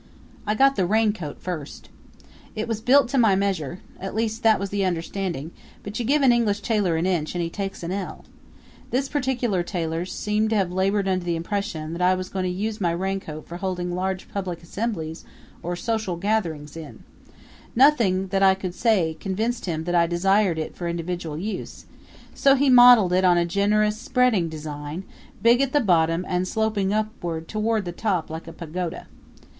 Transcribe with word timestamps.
I 0.47 0.55
got 0.55 0.77
the 0.77 0.87
raincoat 0.87 1.39
first. 1.39 1.89
It 2.55 2.67
was 2.67 2.81
built 2.81 3.07
to 3.09 3.19
my 3.19 3.35
measure; 3.35 3.81
at 3.99 4.15
least 4.15 4.41
that 4.41 4.59
was 4.59 4.71
the 4.71 4.83
understanding; 4.83 5.51
but 5.83 5.99
you 5.99 6.05
give 6.05 6.23
an 6.23 6.31
English 6.31 6.61
tailor 6.61 6.95
an 6.97 7.05
inch 7.05 7.35
and 7.35 7.43
he 7.43 7.51
takes 7.51 7.83
an 7.83 7.91
ell. 7.91 8.25
This 8.89 9.07
particular 9.07 9.61
tailor 9.61 10.05
seemed 10.05 10.49
to 10.49 10.63
labor 10.65 11.03
under 11.07 11.17
the 11.23 11.35
impression 11.35 11.93
that 11.93 12.01
I 12.01 12.15
was 12.15 12.29
going 12.29 12.45
to 12.45 12.49
use 12.49 12.81
my 12.81 12.89
raincoat 12.89 13.47
for 13.47 13.57
holding 13.57 13.93
large 13.93 14.27
public 14.27 14.63
assemblies 14.63 15.23
or 15.61 15.75
social 15.75 16.15
gatherings 16.15 16.75
in 16.75 17.03
nothing 17.75 18.29
that 18.29 18.41
I 18.41 18.55
could 18.55 18.73
say 18.73 19.15
convinced 19.19 19.65
him 19.65 19.83
that 19.83 19.93
I 19.93 20.07
desired 20.07 20.57
it 20.57 20.75
for 20.75 20.87
individual 20.87 21.37
use; 21.37 21.85
so 22.33 22.55
he 22.55 22.71
modeled 22.71 23.13
it 23.13 23.23
on 23.23 23.37
a 23.37 23.45
generous 23.45 23.99
spreading 23.99 24.49
design, 24.49 25.03
big 25.43 25.61
at 25.61 25.73
the 25.73 25.79
bottom 25.79 26.25
and 26.27 26.47
sloping 26.47 26.91
up 26.91 27.09
toward 27.47 27.85
the 27.85 27.91
top 27.91 28.31
like 28.31 28.47
a 28.47 28.53
pagoda. 28.53 29.05